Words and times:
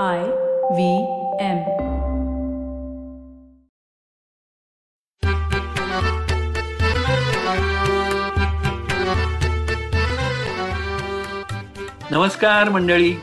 I 0.00 0.22
V 0.24 1.02
M. 1.40 1.58
नमस्कार 12.10 12.68
मंडळी 12.68 13.14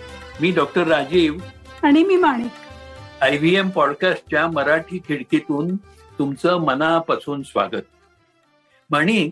मी 0.42 0.52
doctor 0.52 0.88
Rajiv. 0.88 1.34
आणि 1.84 2.04
मी 2.04 2.16
माणिक. 2.16 2.52
आय 3.22 3.38
व्ही 3.38 3.56
एम 3.56 3.70
पॉडकास्टच्या 3.70 4.48
मराठी 4.48 5.00
खिडकीतून 5.00 5.76
तुमचं 6.20 6.58
मनापासून 6.58 7.44
स्वागत. 7.44 7.84
माणिक 8.90 9.32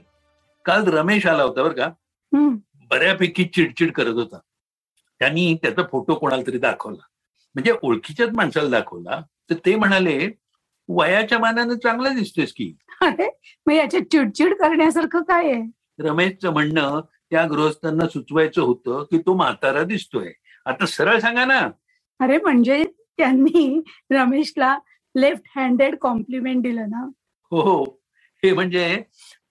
काल 0.65 0.83
रमेश 0.87 1.25
आला 1.25 1.43
होता 1.43 1.63
बरं 1.63 1.73
का? 1.73 1.89
बऱ्यापैकी 2.89 3.45
चिडचिड 3.45 3.91
करत 3.91 4.13
होता. 4.13 4.37
त्यांनी 5.19 5.57
त्याचा 5.61 5.81
फोटो 5.91 6.15
कोणाला 6.15 6.41
तरी 6.47 6.57
दाखवला. 6.57 7.05
म्हणजे 7.57 7.73
ओळखीच्याच 7.81 8.29
माणसाला 8.33 8.69
दाखवला 8.69 9.21
तर 9.49 9.55
ते 9.65 9.75
म्हणाले 9.75 10.29
वयाच्या 10.89 11.39
मानानं 11.39 11.73
चांगला 11.73 12.09
दिसतोयस 12.09 12.53
की. 12.53 12.77
अरे 13.01 13.29
मग 13.65 13.73
याच्यात 13.73 14.01
चिडचिड 14.11 14.53
करण्यासारखं 14.53 15.21
काय 15.21 15.51
आहे? 15.51 15.63
रमेशचं 15.99 16.53
म्हणणं 16.53 17.01
त्या 17.31 17.45
गृहस्थांना 17.45 18.07
सुचवायचं 18.07 18.61
होतं 18.61 19.03
की 19.03 19.17
तो 19.17 19.33
म्हातारा 19.33 19.83
दिसतोय. 19.83 20.31
आता 20.65 20.85
सरळ 20.85 21.19
सांगा 21.19 21.45
ना. 21.45 21.59
अरे 22.19 22.37
म्हणजे 22.37 22.83
त्यांनी 23.17 23.81
रमेशला 24.11 24.77
लेफ्ट 25.15 25.43
हँडेड 25.55 25.95
कॉम्प्लिमेंट 25.97 26.63
दिलं 26.63 26.81
ना? 26.81 27.09
हो 27.51 27.61
हो. 27.61 27.83
हे 28.43 28.53
म्हणजे 28.53 29.03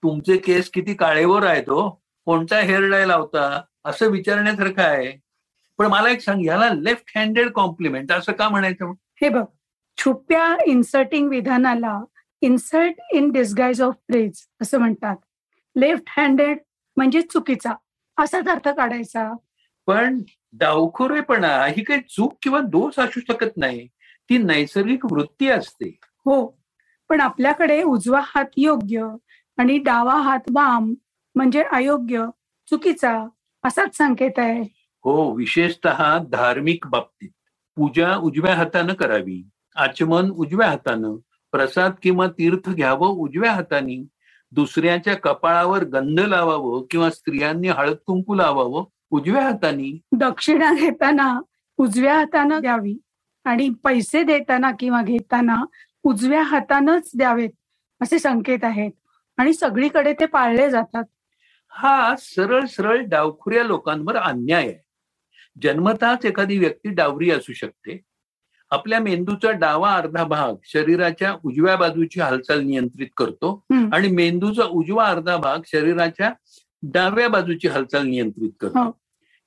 तुमचे 0.03 0.37
केस 0.37 0.71
किती 0.71 0.95
काळेवर 0.95 1.43
आहेत 1.43 1.69
हो? 1.69 1.91
कोणता 2.25 2.59
हेअर 2.59 2.91
डाय 2.91 3.07
लावता? 3.07 3.63
असं 3.85 4.07
विचारण्यासारखं 4.07 4.83
आहे. 4.83 5.26
पण 5.79 5.87
मला 5.87 6.11
एक 6.11 6.21
सांग 6.21 6.45
याला 6.45 6.69
लेफ्ट 6.75 7.17
हँडेड 7.17 7.51
कॉम्प्लिमेंट 7.51 8.13
असं 8.13 8.33
का 8.33 8.49
म्हणायचं 8.49 8.93
हे 9.23 9.29
बघ 9.29 9.45
छुप्या 9.99 10.57
इन्सर्टिंग 10.67 11.29
विधानाला 11.29 12.01
insert 12.43 13.01
in 13.13 13.31
disguise 13.31 13.83
of 13.83 13.95
praise 14.07 14.47
असं 14.63 14.79
म्हणतात. 14.79 15.17
लेफ्ट 15.77 16.05
हँडेड 16.17 16.59
म्हणजे 16.97 17.23
चुकीचा 17.23 17.73
असाच 18.19 18.49
अर्थ 18.49 18.69
काढायचा. 18.69 19.33
पण 19.87 20.23
डावखोरेपणा 20.53 21.67
ही 21.67 21.85
काही 21.85 22.01
चूक 22.01 22.37
किंवा 22.43 22.61
दोष 22.61 22.99
असू 22.99 23.21
शकत 23.21 23.57
नाही 23.57 23.87
ती 24.31 24.39
नैसर्गिक 24.39 25.05
वृत्ती 25.05 25.49
असते. 25.49 25.99
हो 26.27 26.47
पण 27.09 27.21
आपल्याकडे 27.21 27.83
उजवा 27.83 28.21
हात 28.25 28.45
योग्य 28.57 29.09
आणि 29.57 29.79
डावा 29.79 30.15
हात 30.15 30.51
वाम 30.53 30.95
म्हणजे 31.35 31.63
अयोग्य 31.63 32.25
चुकीचा 32.71 33.27
असाच 33.65 33.97
संकेत 33.97 34.39
आहे. 34.39 34.76
हो 35.07 35.35
विशेषत 35.35 35.87
धार्मिक 36.31 36.87
बाबतीत. 36.87 37.31
पूजा 37.77 38.15
उजव्या 38.17 38.55
हातानं 38.55 38.95
करावी 38.95 39.43
आचमन 39.77 40.31
उजव्या 40.31 40.69
हातानं 40.69 41.17
प्रसाद 41.53 41.95
किंवा 42.03 42.27
तीर्थ 42.29 42.69
घ्यावं 42.71 43.09
उजव्या 43.23 43.53
हाताने 43.53 43.97
दुसऱ्याच्या 44.53 45.15
कपाळावर 45.15 45.85
गंध 45.85 46.21
लावावं 46.21 46.85
किंवा 46.91 47.11
स्त्रियांनी 47.11 47.69
हळद 47.69 47.97
कुंकू 48.07 48.35
लावावं 48.35 48.85
उजव्या 49.11 49.43
हाताने. 49.43 49.91
दक्षिणा 50.13 50.73
घेताना 50.75 51.41
उजव्या 51.79 52.15
हातानं 52.15 52.61
द्यावी 52.61 52.97
आणि 53.45 53.69
पैसे 53.85 54.23
देताना 54.23 54.71
किंवा 54.81 55.03
घेताना 55.03 55.63
उजव्या 56.05 56.43
हातानच 56.43 57.11
द्यावेत 57.17 57.51
असे 58.01 58.19
संकेत 58.19 58.65
आहेत 58.65 58.93
आणि 59.39 59.53
सगळीकडे 59.55 60.13
ते 60.13 60.27
पाळले 60.27 60.71
जातात. 60.71 61.05
हा 61.73 62.15
सरळ 62.19 62.65
सरळ 62.65 63.03
डावखुऱ्या 63.05 63.65
लोकांवर 63.65 64.17
अन्याय 64.17 64.67
आहे. 64.67 64.86
जन्मताच 65.63 66.25
एखादी 66.25 66.59
व्यक्ती 66.59 66.89
डावरी 66.89 67.31
असू 67.31 67.53
शकते. 67.53 68.03
आपल्या 68.71 69.01
मेंदूचा 69.01 69.51
डावा 69.51 69.95
अर्धा 69.95 70.25
भाग 70.25 70.55
शरीराच्या 70.65 71.37
उजव्या 71.45 71.77
बाजूची 71.77 72.21
हालचाल 72.21 72.61
नियंत्रित 72.61 73.07
करतो. 73.17 73.65
आणि 73.93 74.09
मेंदूचा 74.09 74.65
उजवा 74.65 75.07
अर्धा 75.07 75.37
भाग 75.37 75.59
शरीराच्या 75.67 76.33
डाव्या 76.83 77.29
बाजूची 77.29 77.69
हालचाल 77.69 78.07
नियंत्रित 78.07 78.51
करतो. 78.61 78.85
हो. 78.85 78.91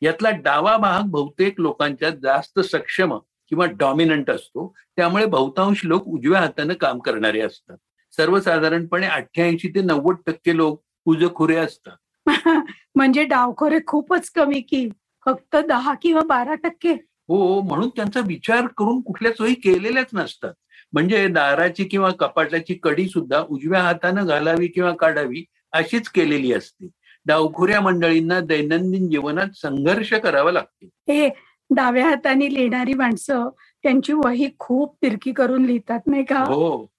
यातला 0.02 0.30
डावा 0.30 0.78
भाग 0.78 1.02
बहुतेक 1.06 1.60
लोकांच्या 1.60 2.10
जास्त 2.10 2.60
सक्षम 2.60 3.18
किंवा 3.50 3.66
डॉमिनंट 3.66 4.30
असतो. 4.30 4.76
त्यामुळे 4.96 5.26
बहुतांश 5.26 5.82
लोक 5.86 6.08
उजव्या 6.08 6.40
हाताने 6.40 6.74
काम 6.74 7.00
करणारे 7.00 7.42
असतात. 7.42 7.78
सर्वसाधारणपणे 8.12 9.08
अठ्ठ्याऐंशी 9.08 9.70
ते 9.70 9.82
नव्वद 9.82 10.16
टक्के 10.26 10.58
लोक 10.58 10.84
उजखुरे 11.06 11.56
असतात. 11.56 12.26
म्हणजे 12.96 13.24
डावखोरे 13.24 13.78
खूपच 13.88 14.30
कमी 14.30 14.62
की. 14.62 14.90
फक्त 15.26 15.56
दहा 15.56 15.94
किंवा 15.94 16.22
बारा 16.22 16.56
टक्के. 16.56 16.94
हो 17.30 17.62
म्हणून 17.62 17.90
त्यांचा 17.90 18.20
विचार 18.20 18.68
करून 18.68 19.02
कुठल्या 19.02 19.32
सोयी 19.32 19.54
केलेल्याच 19.54 20.08
नसतात. 20.14 20.54
म्हणजे 20.94 21.28
दाराची 21.28 21.84
किंवा 21.84 22.12
कपाटाची 22.12 22.74
कडी 22.74 23.08
सुद्धा 23.08 23.44
उजव्या 23.50 23.82
हातानं 23.82 24.26
घालावी 24.26 24.68
किंवा 24.68 24.92
काढावी 24.92 25.44
अशीच 25.72 26.10
केलेली 26.10 26.54
असते. 26.54 26.90
डावखुऱ्या 27.26 27.82
मंडळींना 27.82 28.40
दैनंदिन 28.40 29.10
जीवनात 29.10 29.48
संघर्ष 29.56 30.14
करावा 30.14 30.52
लागते. 30.52 30.86
हे 30.86 31.30
डाव्या 31.70 32.08
हाताने 32.08 32.54
लिहिणारी 32.54 32.94
माणसं 32.94 33.50
त्यांची 33.84 34.14
वही 34.14 34.50
खूप 34.60 34.96
तिरकी 34.96 35.32
करून 35.32 35.66
लिहितात 35.66 36.00
नाही 36.08 36.24
का? 36.24 36.40
हो. 36.40 36.92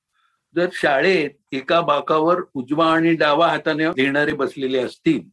जर 0.56 0.66
शाळेत 0.72 1.30
एका 1.52 1.80
बाकावर 1.80 2.40
उजवा 2.54 2.92
आणि 2.92 3.14
डावा 3.14 3.48
हाताने 3.48 3.86
लिहिणारे 3.86 4.32
बसलेले 4.32 4.78
असतील 4.78 5.28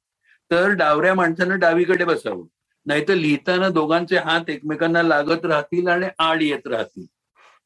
तर 0.52 0.70
डावऱ्या 0.70 1.14
माणसानं 1.14 1.60
डावीकडे 1.60 2.06
बसावं. 2.06 2.46
नाहीतर 2.88 3.14
लिहिताना 3.14 3.70
दोघांचे 3.70 4.18
हात 4.18 4.50
एकमेकांना 4.50 5.04
लागत 5.04 5.46
राहतील 5.46 5.88
आणि 5.88 6.06
आड 6.20 6.42
येत 6.42 6.68
राहतील. 6.68 7.06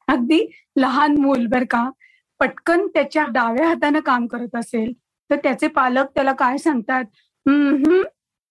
अगदी 0.08 0.50
लहान 0.76 1.16
मूल 1.16 1.46
बर 1.46 1.64
का 1.70 1.90
पटकन 2.40 2.86
त्याच्या 2.86 3.26
डाव्या 3.26 3.68
हाताने 3.68 4.00
काम 4.00 4.26
करत 4.26 4.56
असेल 4.56 4.92
तर 5.30 5.36
त्याचे 5.36 5.66
पालक 5.68 6.06
त्याला 6.14 6.32
काय 6.32 6.58
सांगतात? 6.58 7.04
"हम्म, 7.46 8.02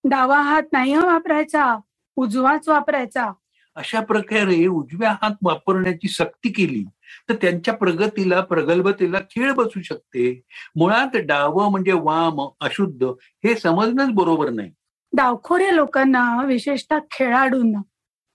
डावा 0.04 0.42
हात 0.42 0.64
नाही 0.72 0.96
वापरायचा 0.96 1.78
उजवाच 2.16 2.70
वापरायचा. 2.70 3.31
अशा 3.76 4.00
प्रकारे 4.00 4.68
उजव्या 4.68 5.12
हात 5.22 5.31
वापरण्याची 5.44 6.08
सक्ती 6.08 6.50
केली 6.50 6.84
तर 7.30 7.36
त्यांच्या 7.36 7.74
प्रगतीला 7.74 8.42
प्रगल्भतेला 8.42 9.20
खेळ 9.20 9.52
बसू 9.52 9.81
शकते. 9.81 10.42
मुळात 10.76 11.18
डावं 11.18 11.72
म्हणजे 11.72 11.92
वाम 11.92 12.42
अशुद्ध 12.60 13.04
हे 13.44 13.56
समजणंच 13.56 14.10
बरोबर 14.14 14.50
नाही. 14.50 14.72
डावखोऱ्या 15.14 15.72
लोकांना 15.72 16.44
विशेषतः 16.46 17.00
खेळाडूंना. 17.12 17.82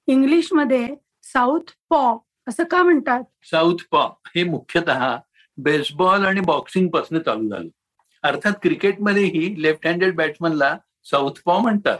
इंग्लिशमध्ये 0.07 0.89
साऊथ 1.23 1.71
पॉ 1.91 2.17
असं 2.49 2.65
का 2.65 2.83
म्हणतात? 2.83 3.23
साऊथ 3.43 3.83
पॉ 3.91 4.09
हे 4.27 4.45
मुख्यतः 4.45 5.17
बेसबॉल 5.57 6.27
आणि 6.27 6.41
बॉक्सिंगपासून 6.41 7.19
चालू 7.19 7.49
झालं. 7.49 7.69
अर्थात 8.23 8.53
क्रिकेटमध्येही 8.63 9.63
लेफ्ट 9.63 9.87
हँडेड 9.87 10.17
बॅट्समनला 10.17 10.77
साऊथ 11.05 11.31
पॉ 11.45 11.59
म्हणतात. 11.59 11.99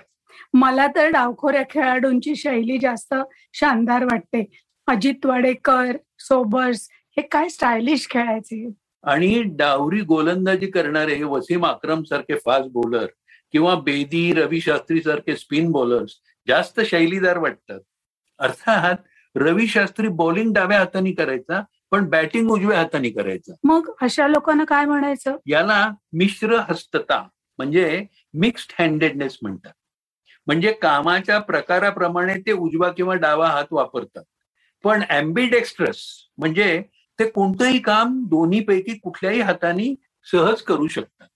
मला 0.55 0.87
तर 0.87 1.09
डावखोऱ्या 1.09 1.63
खेळाडूंची 1.71 2.37
शैली 2.37 2.79
जास्त 2.79 3.15
शानदार 3.53 4.05
वाटते. 4.05 4.45
अजित 4.87 5.27
वाडेकर 5.27 5.97
सोबर्स 6.19 6.89
हे 6.91 7.23
काय 7.23 7.49
स्टायलिश 7.49 8.09
खेळायचे? 8.11 8.69
आणि 9.05 9.43
डावरी 9.47 10.01
गोलंदाजी 10.01 10.67
करणारे 10.67 11.23
वसीम 11.23 11.67
अक्रम 11.67 12.03
सारखे 12.03 12.35
फास्ट 12.35 12.71
बॉलर 12.71 13.07
किंवा 13.57 13.75
बेदी 13.75 14.33
रवी 14.33 14.61
शास्त्री 14.61 15.01
सारखे 15.01 15.37
स्पिन 15.37 15.71
बॉलर्स 15.73 16.13
जास्त 16.49 16.81
शैलीदार 16.81 17.39
वाटतात. 17.39 17.81
अर्थात 18.39 18.97
रवी 19.37 19.67
शास्त्री 19.67 20.09
बॉलिंग 20.09 20.53
डाव्या 20.55 20.79
हाताने 20.79 21.13
करायचा 21.13 21.63
पण 21.91 22.09
बॅटिंग 22.09 22.51
उजव्या 22.51 22.79
हाताने 22.79 23.11
करायचा. 23.11 23.53
मग 23.65 23.91
अशा 24.01 24.27
लोकांना 24.29 24.65
काय 24.65 24.85
म्हणायचं? 24.85 25.37
याला 25.47 25.91
मिश्र 26.13 26.59
हस्तता 26.69 27.29
म्हणजे 27.59 28.07
मिक्स्ड 28.35 28.83
हँडेडनेस 28.83 29.39
म्हणतात. 29.43 29.73
म्हणजे 30.47 30.73
कामाच्या 30.73 31.39
प्रकाराप्रमाणे 31.39 32.35
ते 32.41 32.53
उजवा 32.53 32.91
किंवा 32.91 33.15
डावा 33.15 33.49
हात 33.49 33.67
वापरतात. 33.71 34.25
पण 34.85 35.03
ॲम्बिडेक्स्ट्रस 35.09 36.03
म्हणजे 36.39 36.83
ते 37.19 37.31
कोणतंही 37.31 37.79
काम 37.79 38.25
दोन्हीपैकी 38.27 38.99
कुठल्याही 38.99 39.41
हाताने 39.41 39.95
सहज 40.33 40.63
करू 40.63 40.87
शकतात. 40.87 41.29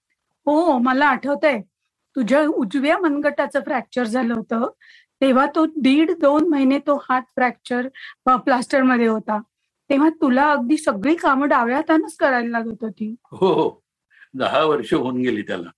हो 0.46 0.78
मला 0.78 1.06
आठवतंय. 1.06 1.60
तुझ्या 2.16 2.46
उजव्या 2.46 2.98
मनगटाचं 2.98 3.60
फ्रॅक्चर 3.60 4.04
झालं 4.04 4.34
होतं. 4.34 4.70
तेव्हा 5.20 5.46
तो 5.54 5.66
दीड 5.66 6.10
दोन 6.10 6.48
महिने 6.48 6.78
तो 6.78 7.04
हात 7.08 7.22
फ्रॅक्चर 7.22 7.88
प्लास्टरमध्ये 8.26 9.06
होता. 9.06 9.40
तेव्हा 9.90 10.08
तुला 10.08 10.52
अगदी 10.52 10.76
सगळी 10.76 11.14
कामं 11.14 11.48
डाव्या 11.48 11.76
हातानच 11.76 12.16
करायला 12.16 12.58
लागत 12.58 12.76
होती. 12.80 13.14
हो 13.24 13.46
हो. 13.46 13.82
दहा 14.34 14.64
वर्ष 14.64 14.94
होऊन 14.94 15.16
गेली 15.16 15.42
त्याला. 15.42 15.70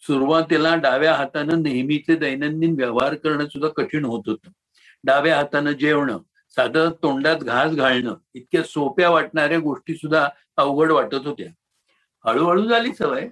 सुरुवातीला 0.00 0.76
डाव्या 0.76 1.14
हातानं 1.14 1.62
नेहमीचे 1.62 2.16
दैनंदिन 2.16 2.74
व्यवहार 2.74 3.14
करणं 3.14 3.46
सुद्धा 3.46 3.68
कठीण 3.68 4.04
होत 4.04 4.22
होतं. 4.26 4.50
डाव्या 5.04 5.36
हातानं 5.36 5.72
जेवणं 5.72 6.18
साधं 6.56 6.90
तोंडात 6.90 7.36
घास 7.36 7.72
घालणं 7.72 8.14
इतक्या 8.34 8.62
सोप्या 8.62 9.10
वाटणाऱ्या 9.10 9.58
गोष्टी 9.58 9.94
सुद्धा 9.94 10.28
अवघड 10.56 10.92
वाटत 10.92 11.26
होत्या. 11.26 11.48
हळूहळू 12.30 12.68
झाली 12.68 12.92
सवय. 12.94 13.28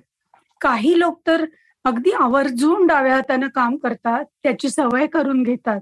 काही 0.60 1.00
लोक 1.00 1.22
तर 1.26 1.44
अगदी 1.84 2.10
आवर्जून 2.10 2.86
डाव्या 2.86 3.14
हाताने 3.14 3.46
काम 3.54 3.76
करतात 3.76 4.24
त्याची 4.42 4.68
सवय 4.68 5.06
करून 5.06 5.42
घेतात. 5.42 5.80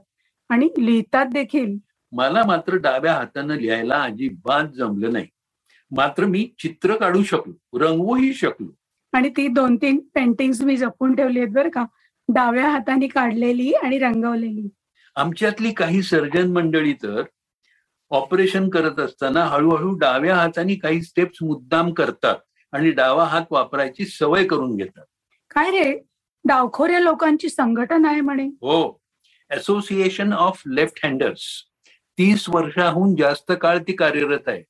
आणि 0.48 0.68
लिहितात 0.78 1.26
देखील. 1.26 1.76
मला 2.12 2.42
मात्र 2.44 2.76
डाव्या 2.76 3.12
हातानं 3.12 3.54
लिहायला 3.54 4.02
अजिबात 4.02 4.64
जमलं 4.64 5.12
नाही. 5.12 5.26
मात्र 5.90 6.24
मी 6.24 6.50
चित्र 6.58 6.96
काढू 6.96 7.22
शकलो 7.22 7.78
रंगवूही 7.78 8.34
शकलो. 8.34 8.74
आणि 9.12 9.28
ती 9.28 9.48
दोन 9.48 9.76
तीन 9.76 10.00
पेंटिंग्स 10.14 10.62
मी 10.62 10.76
जपून 10.76 11.14
ठेवली 11.14 11.38
आहेत 11.38 11.50
बरं 11.50 11.68
का. 11.68 11.84
डाव्या 12.28 12.70
हाताने 12.70 13.06
काढलेली 13.06 13.72
आणि 13.72 13.98
रंगवलेली. 13.98 14.68
आमच्यातली 15.16 15.72
काही 15.72 16.02
सर्जन 16.02 16.52
मंडळी 16.52 16.92
तर 16.92 17.22
ऑपरेशन 18.10 18.68
करत 18.68 18.98
असताना 18.98 19.44
हळूहळू 19.44 19.98
डाव्या 19.98 20.36
हाताने 20.36 20.74
काही 20.74 21.02
स्टेप्स 21.02 21.38
मुद्दाम 21.42 21.92
करतात 21.92 22.36
आणि 22.72 22.90
डावा 22.90 23.24
हात 23.24 23.42
वापरायची 23.50 24.04
सवय 24.04 24.44
करून 24.44 24.76
घेतात. 24.76 25.04
काय 25.56 25.70
रे? 25.70 26.00
डावखोऱ्या 26.44 27.00
लोकांची 27.00 27.48
संघटना 27.48 28.08
आहे 28.08 28.20
म्हणे. 28.20 28.44
हो. 28.44 29.00
असोसिएशन 29.50 30.32
ऑफ 30.32 30.62
लेफ्ट 30.66 31.06
हँडर्स 31.06 31.40
तीस 32.18 32.48
वर्षाहून 32.48 33.16
जास्त 33.16 33.52
काळ 33.60 33.78
ती 33.78 33.92
कार्यरत 33.92 34.40
आहे. 34.46 34.62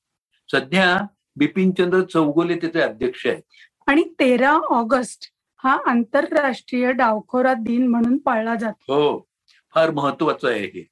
सध्या 0.52 1.06
बिपिनचंद्र 1.36 2.02
चौगुले 2.02 2.56
त्याचे 2.56 2.80
अध्यक्ष 2.80 3.26
आहेत. 3.26 3.42
आणि 3.86 4.02
तेरा 4.20 4.50
ऑगस्ट 4.50 5.24
हा 5.64 5.78
आंतरराष्ट्रीय 5.86 6.92
डावखोरा 6.92 7.54
दिन 7.54 7.86
म्हणून 7.86 8.18
पाळला 8.18 8.54
जातो. 8.54 8.94
हो. 8.94 9.28
फार 9.74 9.90
महत्वाचं 9.90 10.48
आहे 10.48 10.66
हे. 10.66 10.86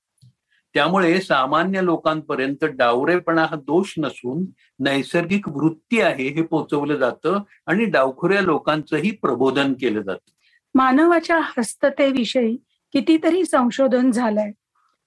त्यामुळे 0.75 1.21
सामान्य 1.21 1.85
लोकांपर्यंत 1.85 2.65
डावरेपणा 2.65 3.45
हा 3.45 3.57
दोष 3.57 3.95
नसून 3.99 4.45
नैसर्गिक 4.79 5.49
वृत्ती 5.49 6.01
आहे 6.01 6.29
हे 6.29 6.43
पोचवलं 6.43 6.97
जातं 6.97 7.43
आणि 7.67 7.85
डावखोऱ्या 7.85 8.41
लोकांचंही 8.41 9.11
प्रबोधन 9.11 9.73
केलं 9.73 10.03
जातं. 10.03 10.31
मानवाच्या 10.75 11.41
हस्ततेविषयी 11.59 12.57
कितीतरी 12.93 13.45
संशोधन 13.45 14.11
झालंय. 14.11 14.53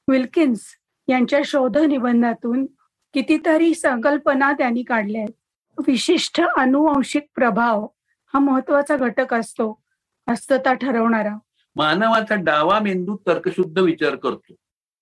विल्किन्स 0.08 0.60
यांच्या 1.08 1.40
शोध 1.46 1.78
निबंधातून 1.78 2.66
कितीतरी 3.14 3.76
संकल्पना 3.76 4.54
त्यांनी 4.54 4.84
काढल्या 4.84 5.22
आहेत. 5.22 5.84
विशिष्ट 5.88 6.42
अनुवंशिक 6.58 7.28
प्रभाव 7.36 7.88
हा 8.34 8.40
महत्त्वाचा 8.40 8.98
घटक 8.98 9.34
असतो 9.34 9.82
हस्तता 10.30 10.74
ठरवणारा. 10.74 11.36
मानवाचा 11.76 12.36
डावा 12.36 12.80
मेंदू 12.80 13.18
तर्कशुद्ध 13.28 13.80
विचार 13.80 14.16
करतो. 14.16 14.56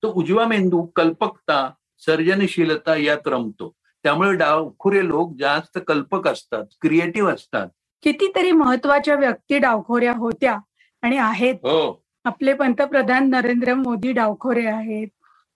तो 0.05 0.11
उजवा 0.11 0.45
मेंदू 0.45 0.81
कल्पकता 0.95 1.73
सर्जनशीलता 1.97 2.95
यात 2.95 3.27
रमतो. 3.27 3.73
त्यामुळे 4.03 4.35
डावखुरे 4.35 5.07
लोक 5.07 5.35
जास्त 5.39 5.79
कल्पक 5.87 6.27
असतात 6.27 6.65
क्रिएटिव्ह 6.81 7.33
असतात. 7.33 7.67
कितीतरी 8.03 8.51
महत्त्वाच्या 8.51 9.15
व्यक्ती 9.15 9.57
डावखोऱ्या 9.57 10.13
होत्या 10.13 10.57
आणि 11.01 11.17
आहेत. 11.17 11.55
हो. 11.55 12.03
आपले 12.25 12.53
पंतप्रधान 12.53 13.29
नरेंद्र 13.29 13.73
मोदी 13.73 14.11
डावखोरे 14.11 14.65
आहेत. 14.65 15.07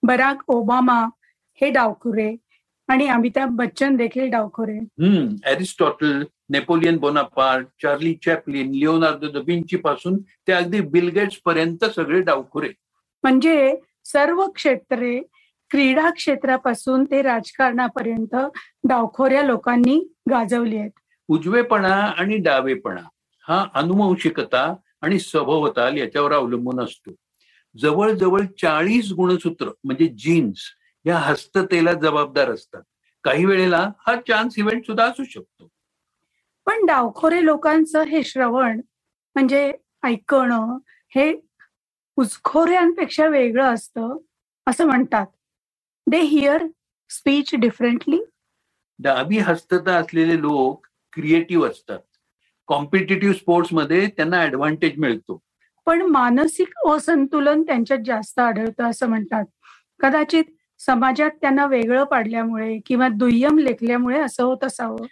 बराक 0.02 0.42
ओबामा 0.48 1.00
हे 1.60 1.70
डावखोरे 1.70 2.36
आणि 2.88 3.06
अमिताभ 3.06 3.48
बच्चन 3.50 3.96
देखील 3.96 4.30
डावखोरे. 4.30 4.78
हम्म 4.78 5.34
Aristotle 5.46 6.22
Napoleon 6.50 6.96
Bonaparte 6.96 7.66
Charlie 7.82 8.14
Chaplin 8.24 8.70
Leonardo 8.70 9.28
da 9.28 9.36
Vinci 9.36 9.76
पासून 9.76 10.18
ते 10.18 10.52
अगदी 10.52 10.80
बिल 10.80 11.08
गेट्स 11.08 11.36
पर्यंत 11.36 11.84
सगळे 11.84 12.20
डावखुरे. 12.20 12.68
म्हणजे 13.22 13.74
सर्व 14.12 14.46
क्षेत्रे 14.46 15.20
क्रीडा 15.70 16.10
क्षेत्रापासून 16.10 17.04
ते 17.04 17.22
राजकारणापर्यंत 17.22 18.34
डावखोऱ्या 18.84 19.42
लोकांनी 19.42 19.98
गाजवली 20.30 20.76
आहेत. 20.76 20.90
उजवेपणा 21.28 21.94
आणि 21.94 22.36
डावेपणा 22.36 23.00
हा 23.48 23.64
अनुवंशिकता 23.74 24.74
आणि 25.02 25.18
स्वभावताल 25.18 25.96
याच्यावर 25.96 26.32
अवलंबून 26.32 26.80
असतो. 26.80 27.10
जवळजवळ 27.74 28.40
चाळीस 28.62 29.12
गुणसूत्र 29.12 29.70
म्हणजे 29.84 30.06
जीन्स 30.06 30.62
या 31.04 31.18
हस्ततेला 31.18 31.92
जबाबदार 31.92 32.50
असतात. 32.50 32.82
काही 33.24 33.44
वेळेला 33.44 33.90
हा 34.06 34.14
चान्स 34.28 34.58
इव्हेंट 34.58 34.86
सुद्धा 34.86 35.04
असू 35.04 35.24
शकतो. 35.24 35.68
पण 36.66 36.86
डावखोरे 36.86 37.44
लोकांचं 37.44 38.02
हे 38.02 38.22
श्रवण 38.22 38.80
म्हणजे 39.36 39.72
ऐकणं 40.02 40.78
हे 41.14 41.32
उचखोऱ्यांपेक्षा 42.20 43.26
वेगळं 43.26 43.74
असतं 43.74 44.16
असं 44.66 44.86
म्हणतात. 44.86 45.26
दे 46.06 46.20
हिअर 46.20 46.66
स्पीच 47.10 47.54
डिफरंटली 47.54 48.18
डावी 48.98 49.38
हस्तता 49.38 49.96
असलेले 49.96 50.40
लोक 50.40 50.86
क्रिएटिव्ह 51.12 51.68
असतात. 51.68 51.98
कॉम्पिटेटिव्ह 52.66 53.34
स्पोर्ट्समध्ये 53.34 54.06
त्यांना 54.06 54.42
ऍडव्हान्टेज 54.42 54.98
मिळतो. 54.98 55.42
पण 55.86 56.02
मानसिक 56.02 56.72
असंतुलन 56.88 57.62
त्यांच्यात 57.62 57.98
जास्त 58.06 58.38
आढळतं 58.38 58.90
असं 58.90 59.06
म्हणतात. 59.06 59.44
कदाचित 60.00 60.44
समाजात 60.78 61.30
त्यांना 61.30 61.66
वेगळं 61.66 62.04
पाडल्यामुळे 62.04 62.78
किंवा 62.86 63.08
दुय्यम 63.08 63.58
लेखल्यामुळे 63.58 64.20
असं 64.20 64.44
होत 64.44 64.64
असावं. 64.64 65.06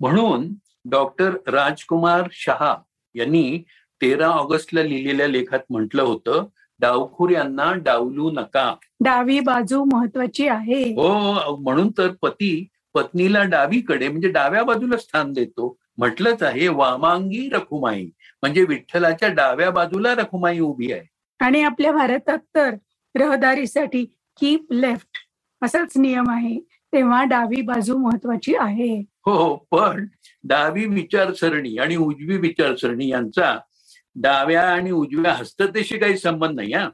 म्हणून 0.00 0.48
डॉक्टर 0.84 1.50
राजकुमार 1.50 2.28
शहा 2.32 2.76
यांनी 3.14 3.62
तेरा 4.00 4.26
ऑगस्टला 4.26 4.82
लिहिलेल्या 4.82 5.26
लेखात 5.28 5.60
म्हटलं 5.70 6.02
होतं 6.02 6.44
डावखुऱ्यांना 6.80 7.72
डावलू 7.74 8.30
नका. 8.30 8.74
डावी 9.00 9.40
बाजू 9.40 9.84
महत्वाची 9.84 10.48
आहे. 10.48 10.82
हो 10.82 11.56
म्हणून 11.56 11.90
तर 11.98 12.08
पती 12.22 12.68
पत्नीला 12.94 13.42
डावीकडे 13.42 14.08
म्हणजे 14.08 14.28
डाव्या 14.28 14.62
बाजूला 14.64 14.96
स्थान 14.96 15.32
देतो. 15.32 15.76
म्हटलंच 15.98 16.42
आहे 16.42 16.68
वामांगी 16.68 17.48
रखुमाई. 17.52 18.04
म्हणजे 18.42 18.64
विठ्ठलाच्या 18.68 19.28
डाव्या 19.28 19.70
बाजूला 19.70 20.14
रखुमाई 20.14 20.58
उभी 20.58 20.92
आहे. 20.92 21.06
आणि 21.40 21.62
आपल्या 21.62 21.92
भारतात 21.92 22.38
तर 22.54 22.74
रहदारीसाठी 23.14 24.04
कीप 24.40 24.72
लेफ्ट 24.72 25.18
असाच 25.62 25.96
नियम 25.98 26.30
आहे. 26.30 26.58
तेव्हा 26.92 27.22
डावी 27.24 27.60
बाजू 27.62 27.96
महत्वाची 27.98 28.54
आहे. 28.58 28.98
हो 29.26 29.54
पण 29.70 30.06
डावी 30.44 30.84
विचारसरणी 30.86 31.76
आणि 31.78 31.96
उजवी 31.96 32.36
विचारसरणी 32.36 33.08
यांचा 33.08 33.58
डाव्या 34.16 34.68
आणि 34.72 34.90
उजव्या 34.90 35.32
हस्ततेशी 35.32 35.98
काही 35.98 36.18
संबंध 36.18 36.56
नाही 36.56 36.72
हा. 36.72 36.88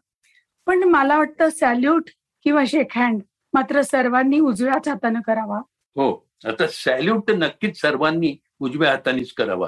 पण 0.67 0.83
मला 0.85 1.19
वाटतं 1.19 1.49
सॅल्यूट 1.49 2.11
किंवा 2.45 2.65
शेक 2.67 2.97
हँड 2.99 3.23
मात्र 3.53 3.83
सर्वांनी 3.83 4.41
उजव्याच 4.41 4.89
हाताने 4.89 5.19
करावा. 5.27 5.59
हो 5.97 6.27
आता 6.45 6.67
सॅल्यूट 6.67 7.31
नक्कीच 7.31 7.81
सर्वांनी 7.81 8.37
उजव्या 8.61 8.91
हातानेच 8.91 9.33
करावा. 9.33 9.67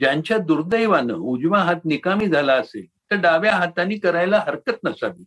ज्यांच्या 0.00 0.38
दुर्दैवानं 0.38 1.14
उजवा 1.14 1.58
हात 1.58 1.76
निकामी 1.84 2.26
झाला 2.26 2.52
असेल 2.52 2.86
तर 3.10 3.16
डाव्या 3.16 3.56
हाताने 3.56 3.96
करायला 3.96 4.38
हरकत 4.46 4.84
नसावी. 4.84 5.24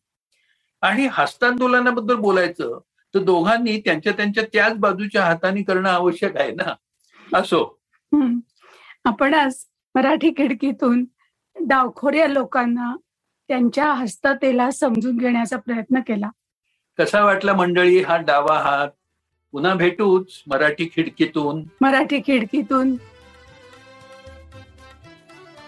आणि 0.81 1.07
हस्तांदोलनाबद्दल 1.11 2.15
बोलायचं 2.15 2.79
तर 3.13 3.19
दोघांनी 3.19 3.81
त्यांच्या 3.85 4.13
त्यांच्या 4.13 4.43
त्याच 4.53 4.73
बाजूच्या 4.77 5.25
हाताने 5.25 5.63
करणं 5.63 5.89
आवश्यक 5.89 6.37
आहे 6.37 6.51
ना. 6.51 6.75
असो. 7.37 7.79
हम्म. 8.13 8.39
आपण 9.05 9.33
आज 9.33 9.55
मराठी 9.95 10.29
खिडकीतून 10.29 11.05
डावखोऱ्या 11.67 12.27
लोकांना 12.27 12.95
त्यांच्या 13.47 13.93
हस्ततेला 13.93 14.71
समजून 14.71 15.17
घेण्याचा 15.17 15.57
प्रयत्न 15.57 15.99
केला. 15.99 16.29
कसा 16.99 17.23
वाटला 17.23 17.53
मंडळी 17.53 18.01
हा 18.01 18.17
डावा 18.17 18.57
हात? 18.57 18.87
पुन्हा 19.51 19.73
भेटूच 19.73 20.43
मराठी 20.47 20.89
खिडकीतून. 20.95 21.63
मराठी 21.81 22.19
खिडकीतून. 22.19 22.95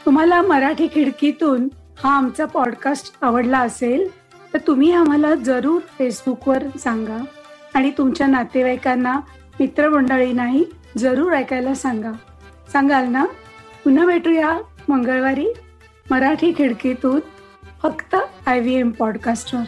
तुम्हाला 0.05 0.41
मराठी 0.41 0.87
खिडकीतून 0.87 1.67
हा 2.03 2.17
आमचा 2.17 2.45
पॉडकास्ट 2.45 3.17
आवडला 3.21 3.59
असेल 3.59 4.07
तर 4.53 4.57
तुम्ही 4.67 4.91
आम्हाला 4.91 5.35
जरूर 5.35 5.81
फेसबुकवर 5.97 6.63
सांगा 6.77 7.23
आणि 7.73 7.91
तुमच्या 7.97 8.27
नातेवाईकांना 8.27 9.19
मित्रमंडळींनाही 9.59 10.63
जरूर 10.97 11.33
ऐकायला 11.33 11.73
सांगा. 11.73 12.11
सांगाल 12.71 13.07
ना? 13.07 13.25
पुन्हा 13.83 14.05
भेटूया 14.05 14.57
मंगळवारी. 14.89 15.45
मराठी 16.11 16.51
खिडकीतून 16.57 17.19
फक्त 17.83 18.15
आय 18.45 18.59
व्ही 18.59 18.75
एम 18.75 18.89
पॉडकास्टवर 18.91 19.63